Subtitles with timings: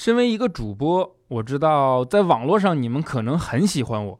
[0.00, 4.18] 身为一个主播，我知道在网络上你们可能很喜欢我，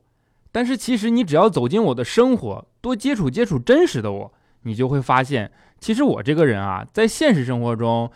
[0.52, 4.30] 但是其实你只要走进我的生活，多接触接触真实的我，
[4.64, 8.10] 你就会发现，其实我这个人啊，在现实生活中，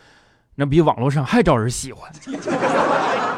[0.57, 2.13] 那比网络上还招人喜欢。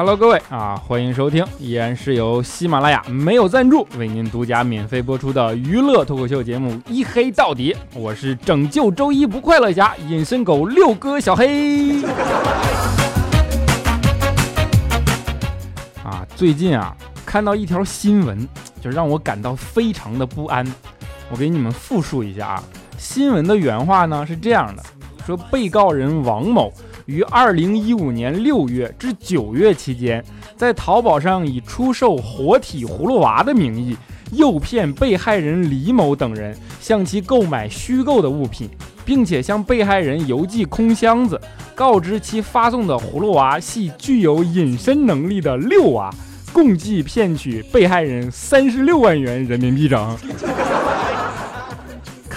[0.00, 12.02] Hello，各位啊，欢迎收听，依然是由喜马拉雅没有赞助为您独家免费播出的娱乐脱口秀节目《一黑到底》，我是拯救周一不快乐侠隐身狗六哥小黑。
[16.02, 18.48] 啊，最近啊，看到一条新闻，
[18.80, 20.66] 就让我感到非常的不安。
[21.30, 22.64] 我给你们复述一下啊，
[22.96, 24.82] 新闻的原话呢是这样的：
[25.26, 26.72] 说被告人王某。
[27.10, 30.24] 于二零一五年六月至九月期间，
[30.56, 33.96] 在淘宝上以出售活体葫芦娃的名义，
[34.30, 38.70] 诱骗被害人李某等人向其购买虚构的物品，
[39.04, 41.40] 并且向被害人邮寄空箱子，
[41.74, 46.14] 告知其发送的葫芦娃系具有隐身能力的六娃，
[46.52, 50.16] 共计骗取被害人三十六万元人民币整。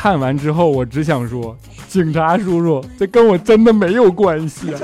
[0.04, 1.58] 看完之后，我只想说。
[1.88, 4.80] 警察叔叔，这跟我真的没有关系啊！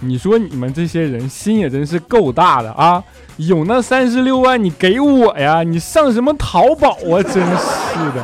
[0.00, 3.02] 你说你们这些人心也真是够大的啊！
[3.38, 5.62] 有那三十六万，你给我呀！
[5.62, 7.22] 你上什么淘宝啊？
[7.22, 8.22] 真是的。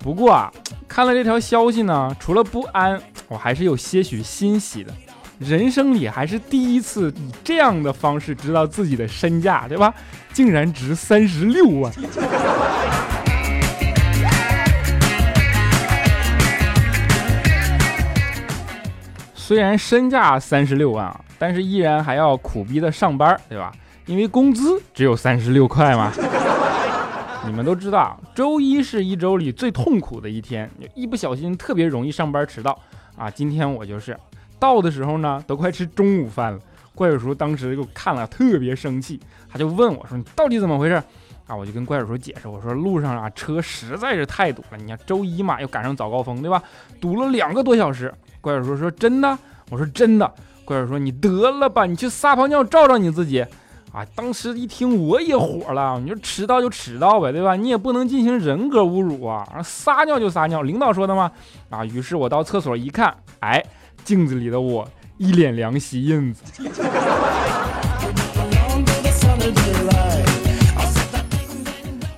[0.00, 0.52] 不过啊，
[0.88, 4.92] 看了这条消息呢，除了不安，我还是有些许欣喜的。
[5.38, 9.92] 人生里还是第一次以这样的方式知道自己的身价，对吧？
[10.32, 11.92] 竟然值三十六万。
[19.34, 23.70] 虽然身价三十六万啊，但是依然还要苦逼的上班，对吧？
[24.06, 26.10] 因为工资只有三十六块嘛。
[27.46, 32.76] 你们都知道，周一是一周里最痛苦的一天，一不小心特别容易上班迟到
[33.16, 33.30] 啊。
[33.30, 34.16] 今天我就是
[34.58, 36.58] 到的时候呢，都快吃中午饭了。
[36.94, 40.94] 怪叔叔当时给我看了，特别生气，他就问我说：“你到底怎么回事？”
[41.46, 46.62] 啊，我就跟怪叔叔解释，我说路上啊车实在是太堵了，你看周一嘛，又赶上早高峰，对吧？
[47.00, 48.12] 堵了两个多小时。
[48.40, 49.38] 怪叔叔说：“真的？”
[49.70, 50.32] 我说：“真的。”
[50.64, 53.44] 怪叔叔说：“你得了吧，你去撒泡尿照照你自己。”
[53.92, 57.56] 啊，当时一听我也火了，你说迟到就迟到呗，对吧？
[57.56, 59.46] 你也不能进行人格侮辱啊！
[59.62, 61.30] 撒尿就撒尿，领导说的吗？
[61.70, 63.64] 啊，于是我到厕所一看，哎，
[64.04, 66.42] 镜子里的我一脸凉席印子。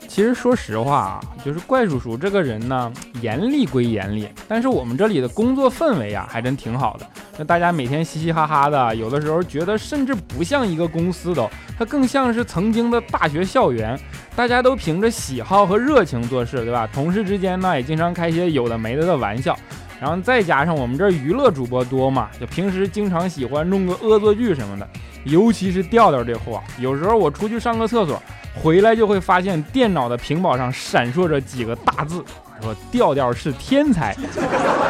[0.09, 7.07] 其实说实话啊，就是怪叔叔这个人呢，严厉归严厉，但是我们这里的工作氛围啊，还真挺好的。
[7.37, 13.97] 那大家每天嘻嘻哈哈的，有的时候觉得甚至不像一个公司都，它更像是曾经的大学校园。
[14.35, 16.89] 大家都凭着喜好和热情做事，对吧？
[16.93, 19.57] 同事之间呢，也经常开些有的没的的玩笑。
[20.01, 24.89] 然后再加上我们这娱乐主播多嘛，就平时经常喜欢弄个恶作剧什么的。
[25.25, 28.23] 尤其是调调这货，有时候我出去上个厕所。
[28.61, 32.25] 回来就会发现电脑的屏保上闪烁着几个大字，
[32.61, 34.17] 说调调是天才，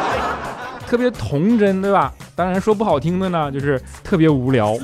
[0.87, 2.11] 特别童真，对吧？
[2.35, 4.75] 当然说不好听的呢，就是特别无聊。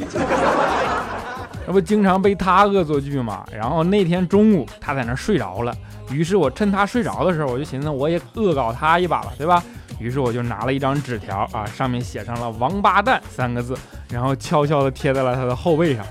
[1.65, 3.43] 那不经常被他恶作剧嘛？
[3.51, 5.73] 然后那天中午他在那睡着了，
[6.11, 9.63] 于是我趁他睡着的时候，我就寻思我也恶搞他一把吧，对吧？
[9.99, 13.77] 于是我就拿了一张纸条啊，上面写上了“王八蛋”三个字，
[14.09, 16.05] 然后悄悄地贴在了他的后背上。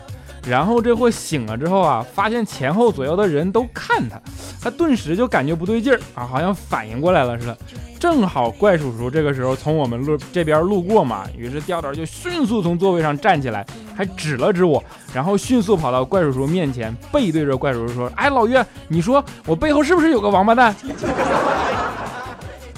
[0.46, 4.20] 然后这货醒了之后啊，发现前后左右的人都看他，
[4.60, 7.56] 他顿时就感觉不对劲儿啊，好像反应过来了似的。
[7.98, 13.64] 正好怪叔叔这个时候从我们路这边路过嘛，于是调调就迅速从座位上站起来，
[13.96, 14.84] 还指了指我，
[15.14, 20.76] 然后迅速跑到怪叔叔面前，背对着怪叔叔说：“哎，老岳，你说我背后是不是有个王八蛋？”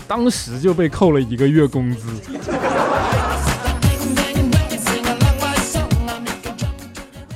[0.09, 2.09] 当时就被扣了一个月工资。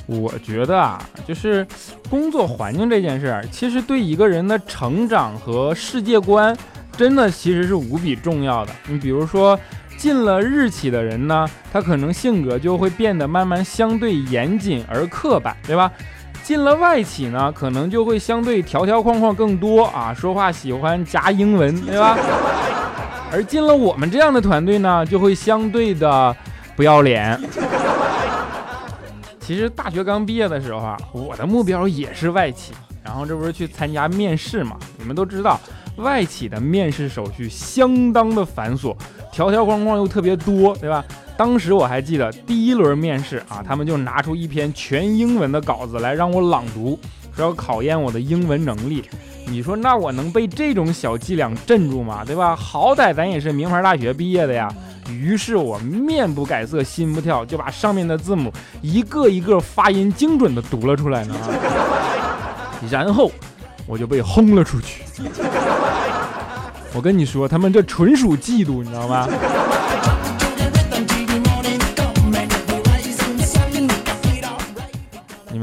[0.06, 1.66] 我觉得啊，就是
[2.08, 6.56] 工作环境这件事儿，其实对一个人的成长和世界观，
[6.96, 8.72] 真的其实是无比重要的。
[8.88, 9.58] 你比如说，
[9.96, 15.90] 进了日企的人呢，他可能性格就会变得慢慢相对严谨而刻板，对吧？
[16.50, 22.18] 进了外企呢，可能就会相对条条框框更多啊，说话喜欢夹英文，对吧？
[23.30, 26.36] 而进了我们这样的团队呢，就会相对的
[26.74, 27.40] 不要脸。
[29.38, 32.72] 其实大学刚毕业的时候啊，我的目标也是外企，
[33.04, 34.76] 然后这不是去参加面试嘛？
[34.98, 35.56] 你们都知道，
[35.98, 38.92] 外企的面试手续相当的繁琐，
[39.30, 41.04] 条条框框又特别多，对吧？
[41.40, 47.00] 当时我还记得第一轮面试啊，他们就拿出一篇全英文的稿子来让我朗读，
[47.34, 49.02] 说要考验我的英文能力。
[49.46, 52.22] 你说那我能被这种小伎俩镇住吗？
[52.26, 52.54] 对吧？
[52.54, 54.68] 好歹咱也是名牌大学毕业的呀。
[55.08, 58.52] 于是我面不改色心不跳，就把上面的字母
[58.82, 61.34] 一个一个发音精准的读了出来呢。
[62.90, 63.32] 然后
[63.86, 65.04] 我就被轰了出去。
[66.92, 69.26] 我跟你说，他们这纯属嫉妒，你知道吗？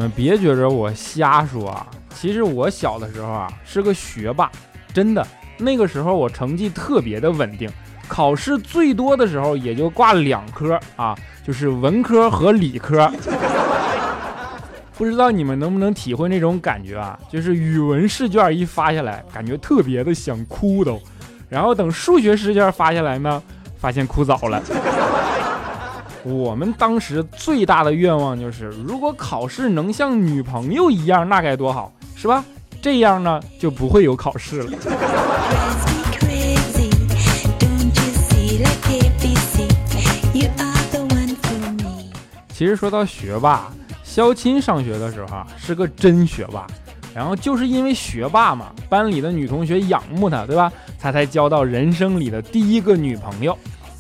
[0.10, 4.52] 别觉着我瞎说啊，其实我小的时候啊是个学霸，
[4.94, 5.26] 真的。
[5.58, 7.70] 那个时候我成绩特别的稳定。
[8.08, 11.14] 考试最多的时候也就挂两科啊，
[11.46, 13.12] 就是文科和理科。
[14.98, 17.20] 不知道你们能不能体会那种感觉啊？
[17.30, 21.00] 就是语文试卷一发下来，感觉特别的想哭都，
[21.50, 23.44] 然后等数学试卷发下来呢，
[23.78, 24.62] 发现哭早了。
[26.24, 32.44] 我们当时最大的愿望就是，如果考试能像女朋友一样，那该多好，是吧？
[32.82, 34.72] 这样呢，就不会有考试了。
[42.54, 43.72] 其实说到学霸，
[44.04, 46.66] 肖钦上学的时候啊是个真学霸，
[47.14, 50.72] 然后就是因为学霸嘛，班里的女同学仰慕他，对吧？
[51.00, 53.56] 他才交到人生里的第一个女朋友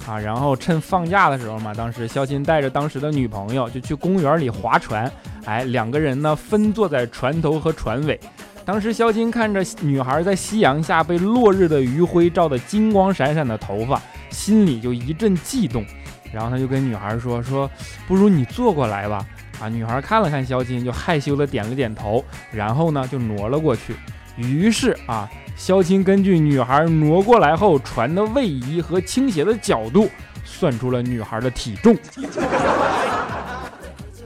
[0.07, 0.17] 啊。
[0.17, 5.11] 然后趁放假的时候嘛，当时肖钦带着当时的女朋友就去公园里划船，
[5.45, 8.19] 哎，两个人呢分坐在船头和船尾。
[8.65, 15.85] 当时肖钦看着女孩在夕阳下被落日的余晖照得金光闪闪的头发，心里就一阵悸动。
[16.33, 17.71] 然后他就跟女孩说：“说
[18.05, 19.25] 不如你坐过来吧。”
[19.61, 23.95] 啊，女孩看了看肖钦，就害羞的点了点头，然后呢就挪了过去。
[24.35, 25.27] 于是啊，
[25.57, 30.07] 肖钦根据女孩挪过来后船的位移和倾斜的角度，
[30.45, 31.97] 算出了女孩的体重。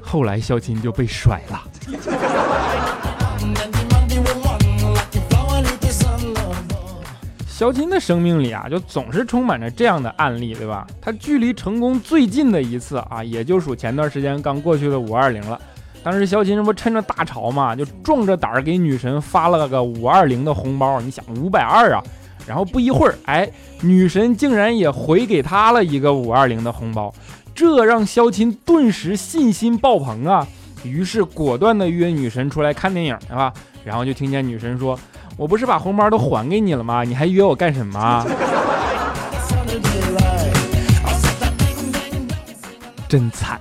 [0.01, 1.63] 后来肖钦就被甩了。
[7.47, 10.85] 肖钦的生命里啊，就总是充满着这样的案例，对吧？
[11.01, 15.59] 他距离成功最近的一次啊，也就属前段时间刚过去的五二零了。
[16.03, 20.99] 当时肖琴这不趁着大潮嘛，就壮着胆儿给女神发了个五二零的红包。
[21.01, 22.03] 你想五百二啊？
[22.47, 23.47] 然后不一会儿，哎，
[23.81, 27.13] 女神竟然也回给他了一个五二零的红包，
[27.53, 30.47] 这让肖琴顿时信心爆棚啊！
[30.83, 33.53] 于是果断的约女神出来看电影，对吧？
[33.85, 34.97] 然后就听见女神说。
[35.37, 37.03] 我不是把红包都还给你了吗？
[37.03, 38.25] 你还约我干什么？
[43.07, 43.59] 真惨。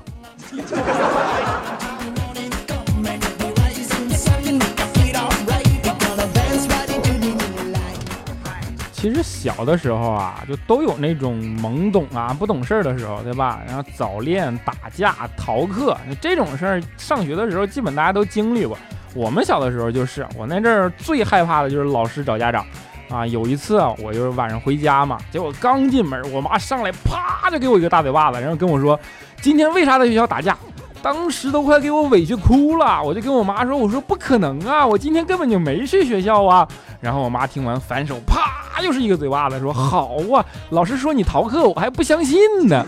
[9.00, 13.62] 其实小的时候啊，就都有那种懵懂啊、不懂事儿的时候，对吧？
[13.66, 18.76] 然后早恋、打架、逃课这种事儿，上学的时候基本大家都经历过。
[19.14, 22.62] 我们小的时候就是，我那阵儿最害怕的就是老师找家长，
[23.08, 29.00] 啊，有一次啊，我就是晚上回家嘛，结果刚进门，我妈上来啪就给我一个大嘴巴子，然后跟我说，
[29.40, 30.54] 今天为啥在学校打架？
[31.02, 36.68] 当时都快给我委屈哭了，我就跟我妈说，我说不可能啊，我今天根本就没去学校啊。
[37.00, 42.84] 然后我妈听完反手啪又是一个嘴巴子，说好啊，老师说你逃课，我还不相信呢。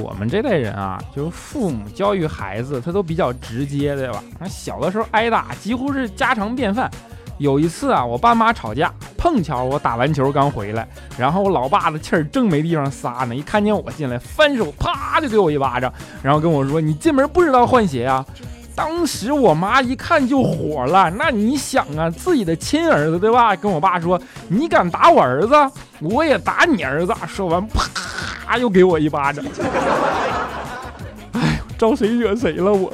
[0.00, 4.22] 我们这代人啊，就是父母教育孩子，他都比较直接，对吧？
[4.48, 6.90] 小的时候挨打几乎是家常便饭。
[7.38, 18.26] 有一次啊，我爸妈吵架，碰巧我打完球刚回来，然后我老爸的气儿正没地方撒呢，一看见我进来，翻手啪就给我一巴掌，然后跟我说：“你进门不知道换鞋啊？”
[18.78, 23.56] 当时我妈一看就火了，那你想啊，自己的亲儿子，对吧？
[23.56, 25.52] 跟我爸说：“你敢打我儿子，
[26.00, 28.56] 我也打你儿子。”说完啪。
[28.56, 29.44] 又给我一巴掌，
[31.32, 32.92] 哎，招谁惹谁了我？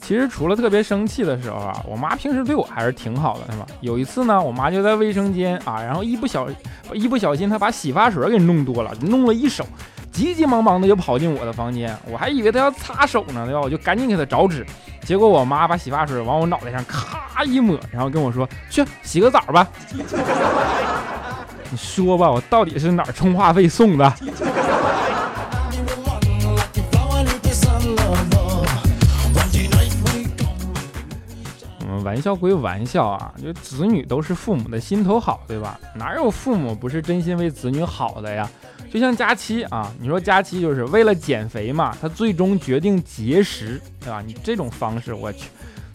[0.00, 3.66] 其实除了特别生气的时候啊，我妈平时对我还是挺好的，是吧？
[3.82, 6.48] 有一次呢，我妈就在卫生间啊，然后一不小
[6.94, 9.64] 一不小心，她把洗发水给弄多了，弄了一手。
[10.18, 13.60] 急急忙忙的就跑进我的房间，我还以为他要擦手呢，对吧？
[13.60, 14.66] 我就赶紧给他找纸，
[15.02, 19.64] 结果我妈把洗发水往我脑袋上咔一抹，然后跟我说：“去洗个澡吧。
[21.70, 24.12] ”你说吧，我到底是哪儿充话费送的？
[31.88, 35.78] 嗯，玩笑归玩笑啊，就子女都是父母的心头好，对吧？
[35.94, 38.50] 哪有父母不是真心为子女好的呀？
[38.90, 44.22] 就像佳期啊，你说佳期就是为了减肥嘛，他最终决定节食，对吧？
[44.26, 45.48] 你这种方式，我去，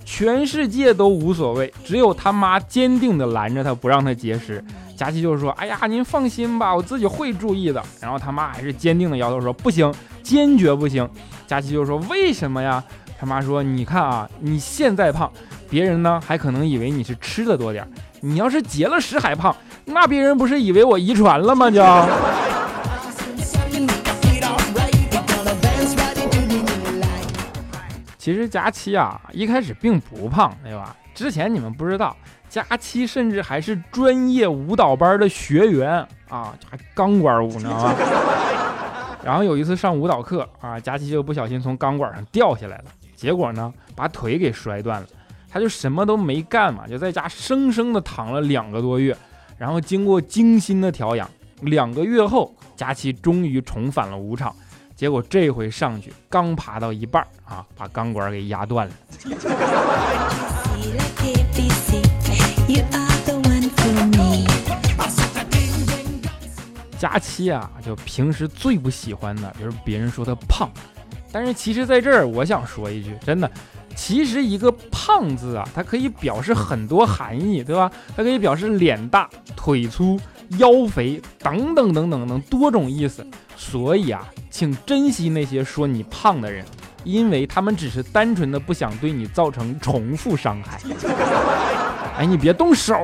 [0.06, 4.64] 全世界都无所谓，只有他妈坚定的拦着他不让他节食。
[4.96, 11.10] 佳期就说：“哎呀，您放心吧，我自己会注意的。”然后他妈还是坚定的摇头说：“不行，坚决不行。”
[11.48, 12.82] 佳期就说：“为什么呀？”
[13.20, 15.30] 他妈说：“你看啊，你现在胖，
[15.68, 17.90] 别人呢还可能以为你是吃的多点儿
[18.22, 19.54] 你要是节了食还胖，
[19.86, 21.72] 那别人不是以为我遗传了吗？
[21.72, 21.82] 就。
[28.24, 30.96] ”其实佳期啊，一开始并不胖，对吧？
[31.14, 32.16] 之前你们不知道，
[32.48, 35.96] 佳期甚至还是专业舞蹈班的学员
[36.30, 37.94] 啊，还钢管舞，你知道吗？
[39.22, 45.08] 然后有一次上舞蹈课啊，佳期就不小心从钢管上掉下来了，结果呢，把腿给摔断了。
[45.50, 49.14] 他就什么都没干嘛，就在家生生的躺了两个多月。
[49.58, 54.56] 然后经过精心的调养，两个月后，佳期终于重返了舞场。
[54.96, 58.94] 结果这回上去刚爬到一半啊，把钢管给压断了。
[66.98, 70.72] 佳期啊，就平时最不喜欢的就是别人说他胖，
[71.34, 73.52] 但是其实在这儿我想说一句，真的，
[73.94, 77.92] 其实一个胖字啊，它可以表示很多含义，对吧？
[78.16, 80.18] 它可以表示脸大、腿粗、
[80.58, 83.26] 腰肥等等等等等多种意思。
[83.56, 86.66] 所以啊，请珍惜那些说你胖的人，
[87.04, 90.80] 因为他们只是单纯的不想对你造成重复伤害。
[92.18, 92.96] 哎，你别动手。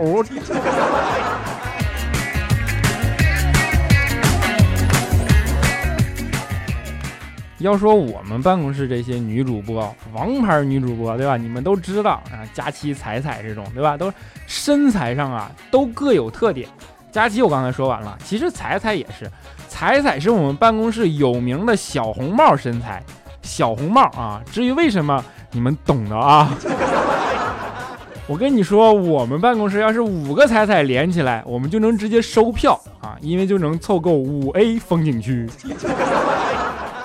[7.59, 11.35] 要说我们办公室这些女主播，王牌女主播，对吧？
[11.35, 13.97] 你们都知道啊，佳期、彩彩这种，对吧？
[13.97, 14.09] 都
[14.47, 16.69] 身材上啊，都各有特点。
[17.11, 19.29] 佳琪我刚才说完了，其实彩彩也是，
[19.67, 23.03] 彩彩是我们办公室有名的小红帽身材，
[23.41, 24.41] 小红帽啊。
[24.51, 26.55] 至于为什么，你们懂的啊。
[28.27, 35.49] 我跟你说，我们办公室要是五个彩彩连起来，我们就能直接收票啊，因为就能凑够五 A 风景区。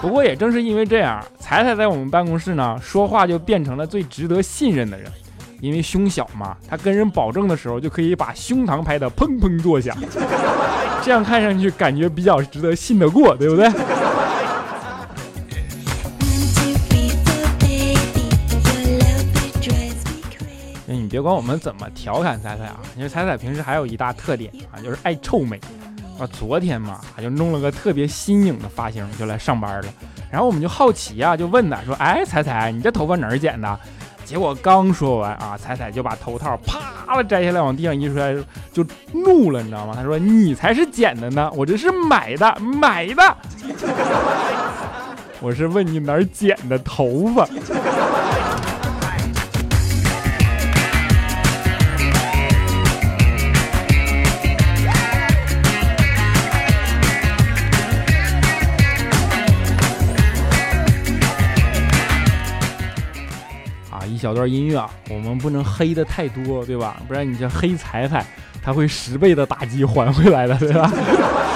[0.02, 5.10] 不过也正是因为这样，彩彩在我们办公室呢，说话就变成了最值得信任的人。
[5.60, 9.96] 因为胸小嘛，他跟人保证的时候就可以把胸膛拍得砰砰作响，
[11.02, 13.70] 这样看上去感觉比较值得信得过，对不对？
[20.86, 25.58] 那你别管我们怎么调侃彩彩啊，因为彩彩平时还有一大特点啊，就是爱臭美。
[26.16, 29.88] 啊，昨天嘛，他就弄了个特别新颖的发型，就来上班了。
[30.30, 33.80] 然后我们就好奇啊，就问他说：“哎，彩彩，你这头发哪儿剪的？”
[34.24, 38.34] 结果刚说完啊，彩彩就把头套啪了摘下来，往地上一摔，
[38.72, 39.92] 就怒了，你知道吗？
[39.94, 43.36] 他说：“你才是捡的呢，我这是买的，买的。
[45.40, 47.46] 我是问你哪儿剪的头发。”
[64.24, 66.96] 小段音乐啊，我们不能黑的太多，对吧？
[67.06, 68.24] 不然你这黑彩彩，
[68.62, 70.90] 他会十倍的打击还回来的，对吧？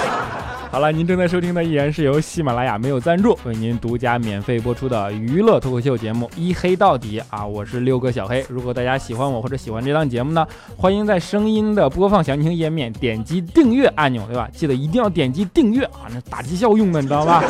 [0.69, 8.45] 好了，您正在收听的依然是由喜马拉雅没有赞助为您独家免费播出的娱乐脱口秀节目《一黑到底》啊，我是六哥小黑。
[8.47, 10.45] 如果大家喜欢我或者喜欢这档节目呢，
[10.77, 14.47] 欢迎在声音的播放详情页面点击订阅按钮，对吧？
[14.53, 17.43] 记得一定要点击订阅啊，那打击效用的，你知道吧？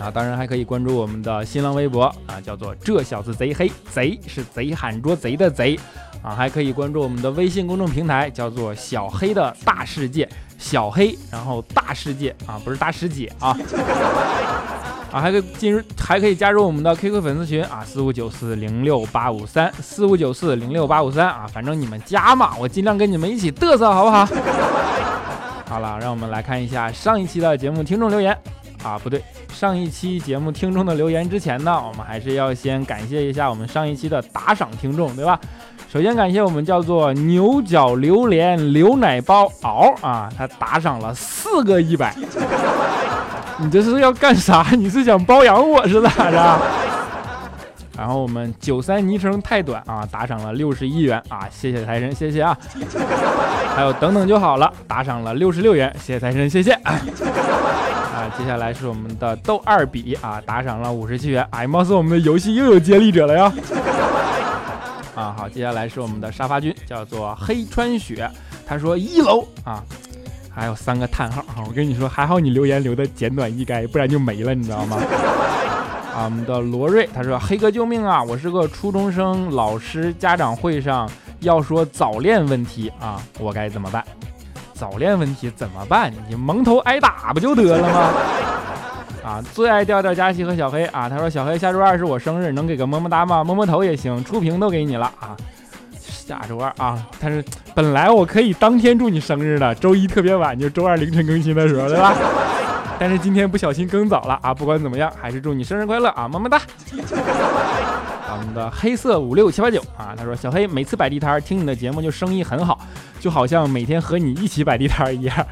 [0.00, 5.78] 啊，当然还可以关注我们的新浪微博啊，叫做这小子贼黑，贼是贼喊捉贼的贼
[6.22, 10.26] 啊，还可以关注我们的微信公众平台，叫做小黑的大世界，
[10.56, 13.54] 小黑，然后大世界啊，不是大师姐啊，
[15.12, 24.26] 啊，还可以进入，还可以加入我们的 QQ 粉丝群啊，四五九四零六八五三，四五九四零六八五三啊，反正你们加嘛，我尽量跟你们一起嘚瑟，好不好？
[25.68, 28.36] 好了，让我们来看一下上一期的节目听众留言。
[28.82, 29.22] 啊，不对，
[29.52, 35.38] 上一期节目听众的留言之前呢，我们还是要先感谢一下我们上一期的打赏听众，对吧？
[35.92, 42.14] 首先感谢我们叫做牛角榴莲牛奶包熬啊，他打赏了四个一百，
[43.58, 44.64] 你这是要干啥？
[44.72, 46.58] 你是想包养我是咋着？
[47.98, 52.56] 然后我们九三昵称太短啊，打赏了六十一元啊，谢谢财神，谢谢啊。
[53.74, 56.78] 还有等等就好了，打赏了六十六元，谢谢财神，谢谢。
[58.12, 61.46] 啊，接下来是我们的豆二比啊，打赏了五十七元。
[61.50, 63.52] 哎，貌似我们的游戏又有接力者了呀！
[65.14, 68.28] 啊，好，接下来是我们的沙发君，叫做黑川雪。
[68.66, 69.82] 他说一楼啊，
[70.52, 71.62] 还有三个叹号啊！
[71.66, 74.96] 我跟你说，还好你留言留的简短易赅，不然就没了，你知道吗？
[76.14, 78.22] 啊，我们的罗瑞他说：“黑哥救命啊！
[78.22, 81.08] 我是个初中生，老师家长会上
[81.40, 84.04] 要说早恋问题啊，我该怎么办？
[84.80, 86.10] 早恋问题怎么办？
[86.26, 88.10] 你蒙头挨打不就得了吗？”
[89.22, 93.44] 啊，最爱调调佳琪和小黑啊，他说：“小黑下周二是我生日，能给个么么哒吗？
[93.44, 95.36] 摸摸头也行，触屏都给你了啊。”
[96.00, 97.44] 下周二啊，但是
[97.74, 102.14] 本来我可以当天祝你生日的，周一特别晚，就周二凌晨更新的时候，对吧？
[102.98, 104.54] 但是今天不小心更早了啊！
[104.54, 106.26] 不管怎么样，还是祝你生日快乐啊！
[106.26, 106.58] 么么哒。
[108.40, 112.80] 我们的黑色五六七八九啊，他说小黑每次摆地摊听你的节目就生意很好，
[113.20, 115.46] 就好像每天和你一起摆地摊一样。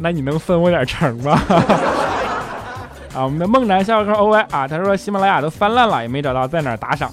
[0.00, 1.40] 那你能分我点成吗？
[3.14, 7.10] 啊，我们的梦男笑呵 O Y 啊，他说喜马拉雅都翻烂了，也没找到在哪打赏，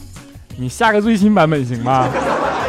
[0.58, 2.10] 你下个最新版本行吗？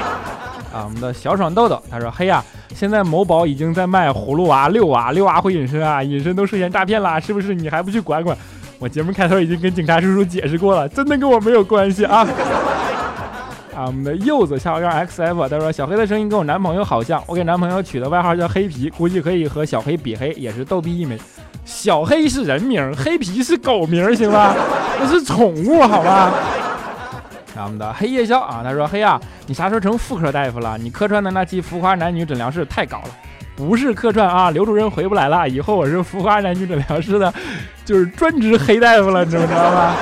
[0.73, 2.45] 啊，我们的小爽豆豆他说嘿呀。
[2.75, 7.55] 现在某宝已经在卖葫芦娃、六娃，六娃会隐身啊，隐身都涉嫌诈骗啦，是不是？
[7.55, 8.37] 你还不去管管？
[8.78, 12.26] 我节目开头已经跟警察叔叔解释过了，真的跟我没有关系啊！
[13.75, 21.19] 啊，我们的柚子小号 XF 他说小黑的声音跟我男朋友好像，我给男朋友取的外号叫黑皮，估计可以和小黑比黑，也是逗逼一枚。
[21.64, 24.54] 小黑是人名，黑皮是狗名，行吧？
[25.00, 26.33] 那是宠物，好吧？
[27.57, 30.76] 我们的黑夜宵啊，他说：“黑呀，你啥时候成妇科大夫了？
[30.76, 33.09] 你客串的那期浮夸男女诊疗室太搞了，
[33.57, 37.33] 不是客串啊，刘主任回不来了，以后我是浮夸男女诊疗室的，
[37.85, 39.95] 就是专职黑大夫了，知不知道吗？”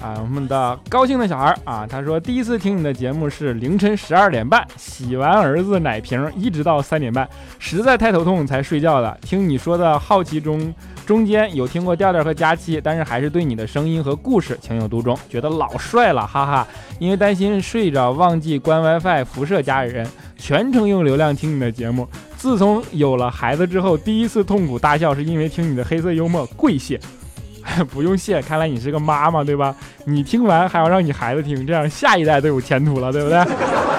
[0.00, 7.26] 啊， 我们的高兴的小孩啊，他说：“第一次听你的节目是凌晨十二点半，洗完儿子奶瓶，一直到三点半，
[7.58, 9.18] 实在太头痛才睡觉的。
[9.22, 10.72] 听你说的好奇中。”
[11.04, 16.66] 中间有听过调调和佳期，但是还是对你的声音和故事情有独钟，觉得老帅了，哈哈！
[16.98, 20.08] 因为担心睡着忘记关 WiFi 辐射家人，
[20.38, 22.08] 全程用流量听你的节目。
[22.44, 27.00] 自从有了孩子之后，第一次痛苦大笑是因为听你的黑色幽默，跪谢！
[27.90, 29.74] 不用谢，看来你是个妈妈，对吧？
[30.04, 33.38] 你听完还要让你孩子听，这样下一代都有前途了，对不对？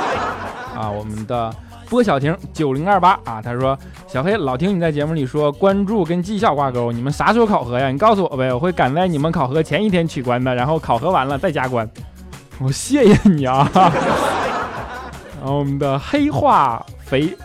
[0.77, 1.51] 啊，我们的。
[1.89, 7.89] 波小婷九零二八啊，他说小黑老听你在节目里说关注跟绩效挂钩，你们啥时候考核呀？
[7.89, 11.89] 你告诉我呗，我会赶在你们考核前一天取关的，然后考核完了再加关。
[12.61, 13.67] 我谢谢你啊。
[13.73, 17.35] 然后我们的黑化肥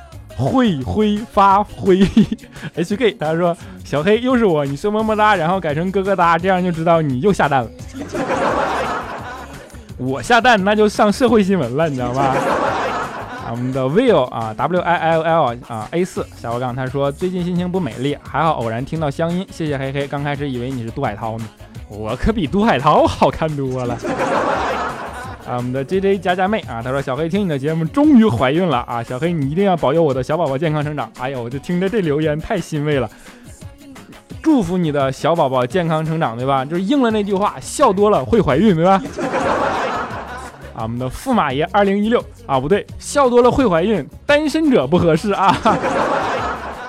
[0.41, 1.99] 会挥发挥
[2.75, 7.71] HK，他说小黑又是我，你说么么哒，然后改成咯咯哒，这样就知道你又下蛋了。
[9.99, 12.35] 我下蛋那就上社会新闻了，你知道吧？
[13.51, 20.07] 我们的 Will 啊，W I L L 啊，A 四小鹅杠，他说最近心情不美丽，还好偶然听到乡音，谢谢黑黑。
[20.07, 21.45] 刚开始以为你是杜海涛呢，
[21.89, 23.99] 我可比杜海涛好看多了。
[25.51, 31.11] 啊，我们的 J J 佳佳妹啊，她说小黑听你的节目终于怀孕了啊，小黑你一定要保佑我的小宝宝健康成长。
[31.19, 33.11] 哎呦，我就听着这留言太欣慰了，
[34.41, 36.65] 祝福你的小宝宝健康成长，对吧？
[36.65, 39.03] 就是应了那句话，笑多了会怀孕，对吧？
[40.73, 45.53] 啊，我们的驸马爷二零一六啊，不对，笑多了会怀孕，单身者不合适啊。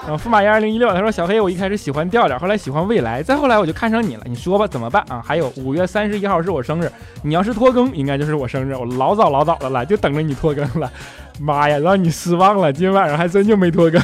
[0.07, 5.23] 啊，驸马爷二零一六，他说小黑，我一开始喜欢调调，后来喜欢未来，再后来我就看上你了，你说吧，怎么办啊？
[5.23, 10.91] 还有五月三十一号是我生日，你要是拖更，应该就是我生日，我老早老早的了，就等着你拖更了。
[11.39, 14.01] 妈呀，让你失望了，今天晚上还真就没拖更。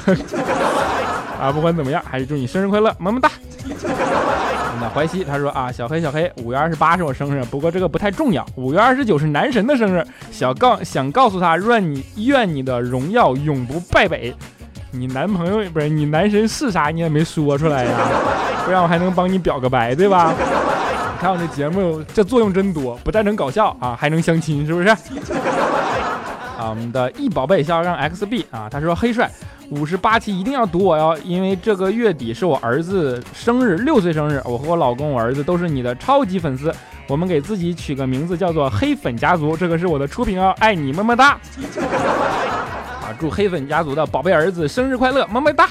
[1.42, 3.32] 啊，不管怎么样，还是祝你生日快乐，么么哒。
[4.80, 8.46] 那淮西他说啊，小黑小黑，五月二十八是我生日，不过这个不太重要。
[8.56, 14.36] 五月二十九是男神的生日，想告想告诉他，愿你愿你的荣耀永不败北。
[14.98, 17.92] 你男朋友不是你男神是啥，你也没说出来呀，
[18.66, 20.34] 不然我还能帮你表个白，对吧？
[20.38, 24.88] 你看我这节目这作用真多，不但能搞笑啊，还能相亲，是不是？
[26.58, 29.30] 啊，我们的易宝贝笑让 XB 啊，他说黑帅。
[29.70, 34.42] 五十八期一定要读我哟，因为这个月底是我儿子生日，六岁生日。
[34.46, 36.74] 我和我老公、我儿子都是你的超级粉丝。
[37.06, 41.38] 我们给自己取个名字叫做“黑粉家族”，这个是我的出品哦，爱你么么哒！
[43.08, 45.70] 啊，祝黑粉家族的宝贝儿子生日快乐，么么哒！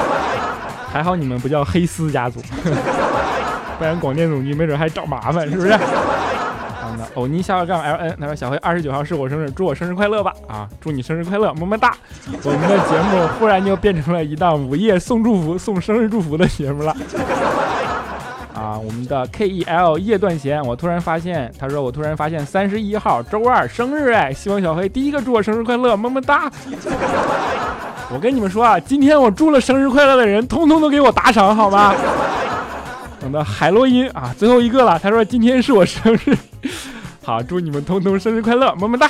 [0.90, 2.40] 还好你们不叫黑丝家族，
[3.78, 5.78] 不然广电总局没准还找麻烦，是不是？
[7.14, 10.32] 欧尼下个杠 L N，他说小黑二十九号是我生日，祝我生日快乐吧！
[10.48, 11.94] 啊，祝你生日快乐，么么哒！
[12.42, 16.96] 我们的节目忽然就变成了一档午夜送祝福、送生日祝福的节目了。
[18.66, 26.50] 啊，我们的 K E L 夜断弦，我突然发现，他说我突然发现三十一号周二生日哎，希望小黑第一个祝我生日快乐，么么哒！
[28.10, 31.94] 我跟你们说啊，今天我祝了生日快乐的人，通通都给我打赏好吗？
[33.20, 36.36] 我们的海洛因啊，最后一个了，他说今天是我生日。
[37.22, 39.08] 好，祝你们通通生日快乐，么么哒！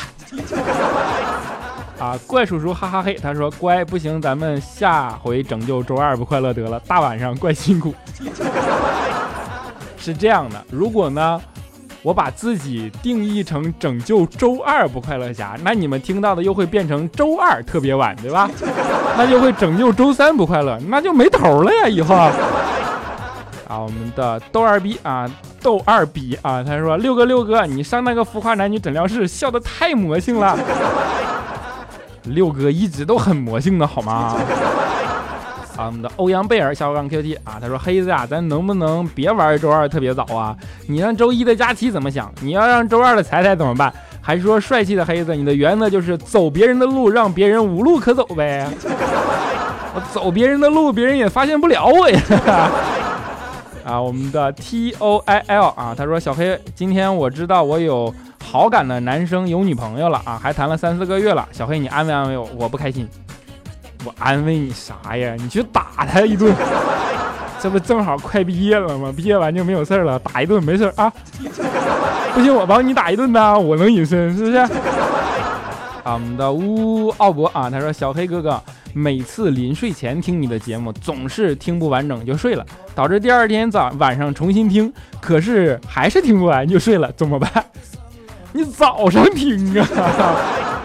[1.98, 7.94] 啊，怪叔叔哈哈嘿，他说乖不行，咱们下回拯救周二不快乐得了，大晚上怪辛苦。
[10.06, 11.40] 是这样的，如果呢，
[12.00, 18.48] 我把自己定义成拯救周二不快乐侠，那你们听到的又会变成周二特别晚，对吧？
[19.18, 22.14] 那就会拯救周三不快乐，那就没头了呀，以后。
[22.14, 25.28] 啊，我们的逗二逼啊，
[25.60, 30.56] 逗二逼啊，他说六哥六哥，你上那个浮夸男女诊疗室笑的太魔性了。
[32.26, 34.36] 六哥一直都很魔性的好吗？
[35.76, 40.56] 啊，我们的欧阳贝尔小杠 QT 啊，他说黑子啊，咱能不能别玩周二特别早啊？
[40.88, 42.32] 你让周一的佳期怎么想？
[42.40, 43.92] 你要让周二的彩彩怎么办？
[44.20, 48.66] 还是说帅气的黑子，你的原则就是走别人的路，让别人无路可走呗？
[49.94, 52.20] 我走别人的路，别人也发现不了我呀。
[53.84, 58.12] 啊，我们的 T O I L 啊，他说小黑，今天我知道我有
[58.44, 61.46] 好感的男生有女朋友了啊，还谈了三四个月了。
[61.52, 63.08] 小黑，你安慰安慰我，我不开心。
[64.06, 65.34] 我安慰你啥呀？
[65.36, 66.54] 你去打他一顿，
[67.60, 69.12] 这不正好快毕业了吗？
[69.14, 71.12] 毕业完就没有事了，打一顿没事啊。
[72.32, 74.56] 不行，我帮你打一顿呐，我能隐身是不是？
[74.58, 82.64] 啊，我们的呜奥博啊，他说小黑哥哥，每次临睡前听你的节目，总是听不完整就睡了，
[82.94, 87.50] 导致第二天早晚上重新听，可是还是听不完就睡了，怎么办？
[88.52, 90.75] 你早上听啊。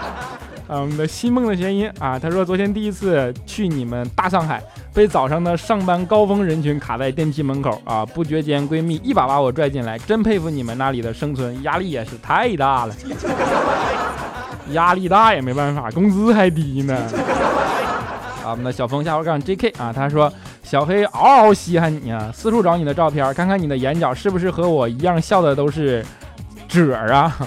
[0.72, 12.96] 啊，我们的新梦的弦音啊，他说昨天第一次去你们大上海，被早上的上班高峰人群卡在电梯门口啊，不觉间闺蜜一把把我拽进来，真佩服你们那里的生存压力也是太大了，
[14.72, 16.96] 压力大也没办法，工资还低呢。
[18.46, 20.32] 啊，我们的小峰下回杠 JK 啊，他说
[20.64, 26.02] 小黑嗷嗷稀罕你啊，四处找你的照片，看看你的眼角是不是和我一样笑的都是
[26.70, 27.38] 褶儿啊。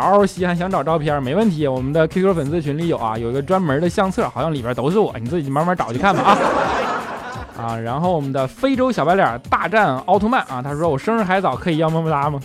[0.00, 6.36] 嗷嗷稀罕想找照片，没问题，我们的 QQ 粉丝群里有啊，有一个专门的相册，好像里边都是我，你自己慢慢找去看吧
[7.56, 7.76] 啊 啊！
[7.76, 12.40] 然后我们的非洲小白脸大战奥特曼啊，他说我生日还早，可以要么么哒吗？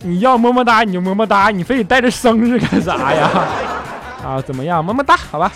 [0.00, 3.30] 你要么么哒你就么么哒，你非得带着生日干啥呀？
[4.24, 4.84] 啊，怎么样？
[4.84, 5.50] 么么哒，好吧。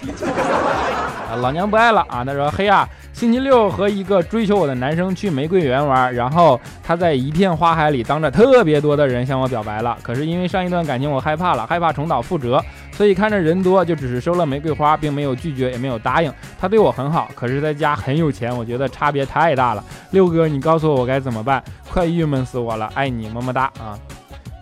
[1.31, 2.25] 啊，老娘不爱了啊！
[2.25, 2.89] 他说黑啊。
[3.13, 9.97] 星期六和一个追求我的男生去玫瑰园玩，然后他在一片花海里当着特别多的人向我表白了。
[10.03, 12.61] 可是因为上一段感情我害怕了，害怕重蹈覆辙，
[12.93, 16.33] 所以看着人多就只是收了玫瑰花，并没有拒绝，也没有答应。
[16.59, 19.85] 他对我很好，可是在家很有钱，我觉得差别太大了。
[20.11, 21.63] 六哥，你告诉我我该怎么办？
[21.89, 22.91] 快郁闷死我了！
[22.95, 23.97] 爱你，么么哒啊！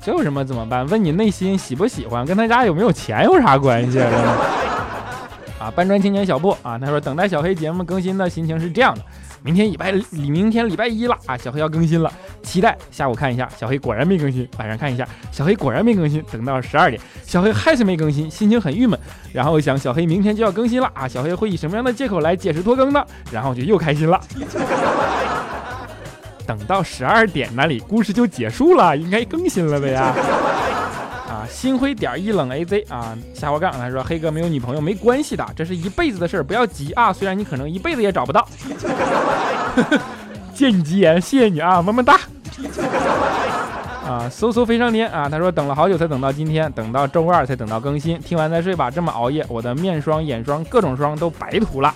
[0.02, 0.86] 这有什么怎么办？
[0.88, 4.00] 问你内心喜不喜欢，跟他家有没有钱有啥关系？
[4.00, 4.10] 啊，
[5.60, 9.02] 啊搬砖青年小布啊，他说等待小黑节目更新的心情是这样的：
[9.42, 12.10] 明天礼拜，明天礼拜一了啊，小黑要更新了，
[12.42, 16.24] 期待下午看一下，小黑果然没更新；晚上看一下，小黑果然没更新。
[16.32, 18.98] 等到十二点，小黑还是没更新，心情很郁闷。
[19.32, 23.04] 然后想小黑明天就要更新了啊，小黑会以什么样的借口来解释拖更呢？
[23.30, 24.18] 然后就又开心了。
[26.46, 30.14] 等到十二点那里，故事就结束了，应该更新了的呀。
[31.50, 37.12] 心灰点一冷 A Z 啊，下滑杠他说黑哥没有女朋友没关系的，这是一辈子的事儿，不要急啊。
[37.12, 38.48] 虽然你可能一辈子也找不到。
[40.54, 42.14] 借你吉言，谢谢你啊，么么哒。
[44.06, 48.90] 啊，嗖嗖飞上天啊，他说等了好久才等到今天，等到周二才等到更新，听完再睡吧。
[48.90, 51.94] 这么熬夜，我的面霜、眼霜各种霜都白涂了。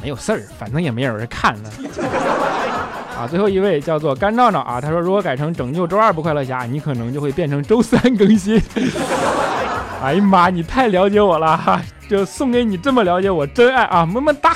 [0.00, 1.70] 没有事儿，反正也没有人看呢。
[3.18, 8.60] 啊，最后一位叫做干照照啊，他说如果改成拯救周二不快乐侠，你可能就会变成周三更新。
[10.02, 14.50] 哎呀妈，你太了解我了哈，就送给你这么了解我，真爱啊，么么哒。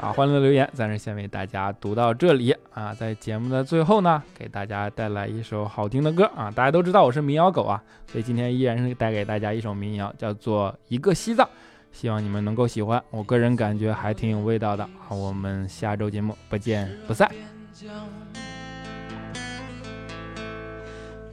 [0.00, 11.46] 啊，欢乐留言暂时先为大家读到这里啊，在节目的最后呢，给大家带来一首好听的歌啊，大家都知道我是民谣狗啊，所以今天依然是带给大家一首民谣，叫做一个西藏。
[11.92, 14.88] 希望你们能够喜欢，我个人感觉还挺有味道的。
[15.06, 17.30] 好，我们下周节目不见不散。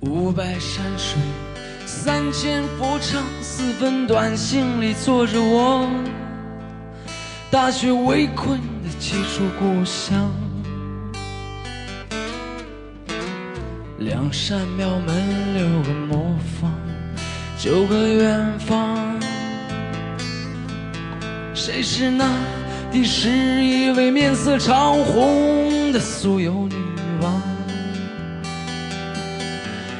[0.01, 1.19] 五百山水，
[1.85, 5.89] 三千佛场，四分短，心里坐着我。
[7.49, 10.29] 大雪围困的几处故乡，
[13.99, 16.71] 两扇庙门，六个磨坊，
[17.57, 19.26] 九个远方。
[21.69, 22.25] 谁是那
[22.93, 26.75] 第十一位面色潮红的酥油女
[27.21, 27.41] 王？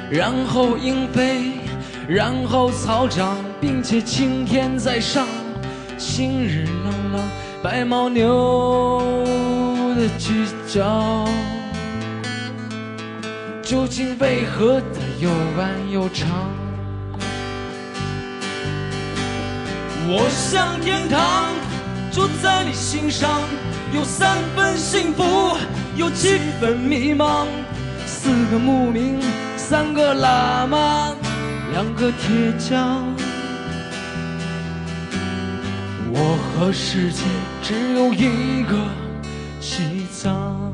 [0.09, 1.51] 然后鹰飞，
[2.07, 5.27] 然后草长，并且青天在上，
[5.97, 7.21] 晴日朗朗，
[7.61, 9.25] 白牦牛
[9.97, 11.27] 的犄角，
[13.61, 16.29] 究竟为何它又弯又长？
[20.09, 21.19] 我向天堂，
[22.17, 23.29] 住在你心上，
[23.93, 25.55] 有三分幸福，
[25.95, 27.45] 有七分迷茫。
[28.07, 29.19] 四个牧民，
[29.55, 31.15] 三个喇嘛，
[31.71, 33.05] 两个铁匠。
[36.11, 37.21] 我和世界
[37.61, 38.75] 只有一个
[39.59, 40.73] 西藏。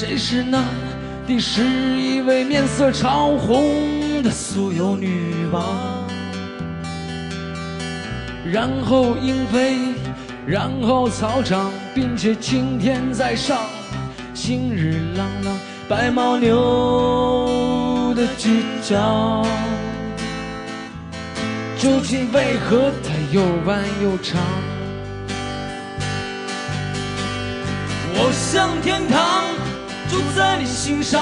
[0.00, 0.62] 谁是那
[1.26, 6.06] 第十一位面色潮红的酥油女王？
[8.44, 9.76] 然后鹰飞，
[10.46, 13.58] 然后草长，并且青天在上，
[14.34, 15.58] 星日朗朗，
[15.88, 19.44] 白牦牛的犄角。
[21.76, 24.40] 究竟为何它又弯又长？
[28.14, 29.42] 我向天堂，
[30.10, 31.20] 住在你心上，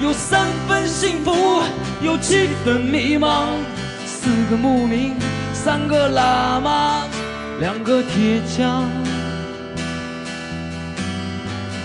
[0.00, 1.62] 有三分幸福，
[2.00, 3.46] 有七分迷茫。
[4.06, 5.14] 四个牧民，
[5.52, 7.04] 三个喇嘛，
[7.58, 8.88] 两个铁匠。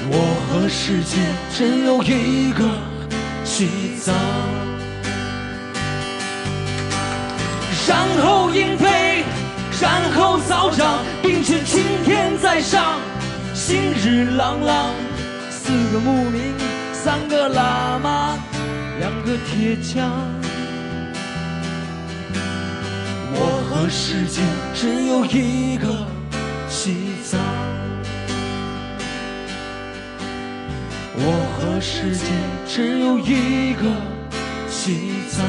[0.08, 1.18] 我和世界
[1.52, 2.64] 只有一个
[3.44, 4.14] 西藏。
[7.88, 9.24] 然后鹰飞，
[9.82, 13.00] 然后草长，并且青天在上，
[13.54, 14.90] 心日朗朗。
[15.76, 16.54] 四个牧民，
[16.94, 18.40] 三个喇嘛，
[18.98, 20.10] 两个铁匠。
[23.34, 24.42] 我和世界
[24.74, 26.08] 只有一个
[26.70, 27.38] 西藏。
[31.18, 31.22] 我
[31.60, 32.24] 和世界
[32.66, 33.84] 只有一个
[34.70, 35.46] 西藏。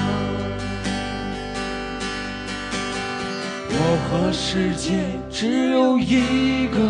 [3.70, 3.78] 我
[4.10, 6.80] 和世界只有一个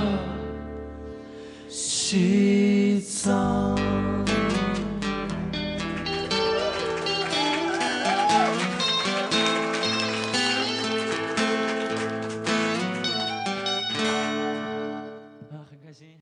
[1.68, 2.65] 西
[3.00, 3.75] sweet song.